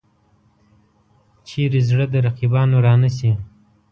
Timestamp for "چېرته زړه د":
1.47-2.15